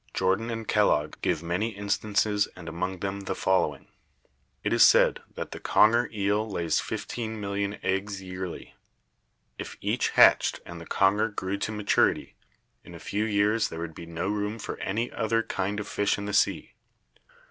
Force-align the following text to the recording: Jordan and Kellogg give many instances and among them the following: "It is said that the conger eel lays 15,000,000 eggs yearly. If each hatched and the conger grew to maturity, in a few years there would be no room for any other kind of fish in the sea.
Jordan 0.15 0.49
and 0.49 0.67
Kellogg 0.67 1.17
give 1.21 1.43
many 1.43 1.75
instances 1.77 2.47
and 2.55 2.67
among 2.67 3.01
them 3.01 3.19
the 3.25 3.35
following: 3.35 3.87
"It 4.63 4.73
is 4.73 4.83
said 4.83 5.21
that 5.35 5.51
the 5.51 5.59
conger 5.59 6.09
eel 6.11 6.49
lays 6.49 6.79
15,000,000 6.79 7.77
eggs 7.83 8.19
yearly. 8.19 8.73
If 9.59 9.77
each 9.79 10.09
hatched 10.17 10.59
and 10.65 10.81
the 10.81 10.87
conger 10.87 11.29
grew 11.29 11.57
to 11.59 11.71
maturity, 11.71 12.33
in 12.83 12.95
a 12.95 12.99
few 12.99 13.25
years 13.25 13.69
there 13.69 13.77
would 13.79 13.93
be 13.93 14.07
no 14.07 14.27
room 14.29 14.57
for 14.57 14.79
any 14.79 15.11
other 15.11 15.43
kind 15.43 15.79
of 15.79 15.87
fish 15.87 16.17
in 16.17 16.25
the 16.25 16.33
sea. 16.33 16.73